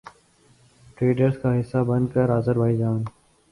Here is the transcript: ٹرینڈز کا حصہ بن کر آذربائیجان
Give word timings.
ٹرینڈز 0.97 1.37
کا 1.41 1.59
حصہ 1.59 1.83
بن 1.87 2.07
کر 2.07 2.29
آذربائیجان 2.29 3.03